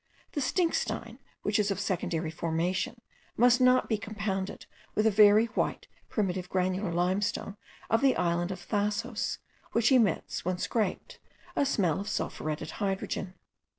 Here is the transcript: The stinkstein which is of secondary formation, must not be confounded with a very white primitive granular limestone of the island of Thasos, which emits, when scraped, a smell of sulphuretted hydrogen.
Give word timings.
The 0.31 0.41
stinkstein 0.41 1.19
which 1.43 1.59
is 1.59 1.69
of 1.69 1.79
secondary 1.79 2.31
formation, 2.31 3.01
must 3.37 3.61
not 3.61 3.87
be 3.87 3.99
confounded 3.99 4.65
with 4.95 5.05
a 5.05 5.11
very 5.11 5.45
white 5.53 5.87
primitive 6.09 6.49
granular 6.49 6.91
limestone 6.91 7.55
of 7.87 8.01
the 8.01 8.17
island 8.17 8.49
of 8.51 8.59
Thasos, 8.59 9.37
which 9.73 9.91
emits, 9.91 10.43
when 10.43 10.57
scraped, 10.57 11.19
a 11.55 11.67
smell 11.67 11.99
of 11.99 12.09
sulphuretted 12.09 12.71
hydrogen. 12.81 13.35